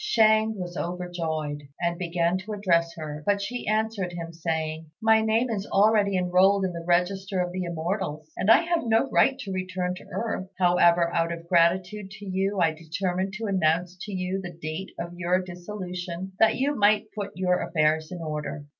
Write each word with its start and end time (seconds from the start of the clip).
Shang 0.03 0.55
was 0.55 0.77
overjoyed, 0.77 1.61
and 1.79 1.99
began 1.99 2.39
to 2.39 2.53
address 2.53 2.95
her; 2.95 3.21
but 3.23 3.39
she 3.39 3.67
answered 3.67 4.13
him, 4.13 4.33
saying, 4.33 4.87
"My 4.99 5.21
name 5.21 5.51
is 5.51 5.67
already 5.67 6.17
enrolled 6.17 6.65
in 6.65 6.73
the 6.73 6.83
Register 6.83 7.39
of 7.39 7.51
the 7.51 7.65
Immortals, 7.65 8.27
and 8.35 8.49
I 8.49 8.61
have 8.63 8.83
no 8.83 9.07
right 9.11 9.37
to 9.37 9.51
return 9.53 9.93
to 9.97 10.05
earth. 10.07 10.49
However, 10.57 11.13
out 11.13 11.31
of 11.31 11.47
gratitude 11.47 12.09
to 12.17 12.25
you 12.25 12.59
I 12.59 12.73
determined 12.73 13.33
to 13.33 13.45
announce 13.45 13.95
to 14.05 14.11
you 14.11 14.41
the 14.41 14.53
date 14.59 14.89
of 14.99 15.13
your 15.19 15.39
dissolution 15.39 16.31
that 16.39 16.55
you 16.55 16.75
might 16.75 17.11
put 17.13 17.37
your 17.37 17.61
affairs 17.61 18.11
in 18.11 18.23
order. 18.23 18.65